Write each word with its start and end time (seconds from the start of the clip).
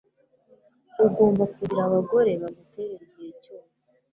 ugomba 1.05 1.43
kugira 1.55 1.81
abagore 1.87 2.31
baguterera 2.41 3.03
igihe 3.07 3.31
cyose 3.43 3.81